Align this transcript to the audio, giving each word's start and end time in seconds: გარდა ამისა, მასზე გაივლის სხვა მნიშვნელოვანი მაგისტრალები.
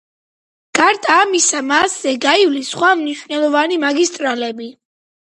გარდა 0.79 1.17
ამისა, 1.25 1.61
მასზე 1.73 2.15
გაივლის 2.25 2.75
სხვა 2.75 2.93
მნიშვნელოვანი 3.05 3.81
მაგისტრალები. 3.89 4.77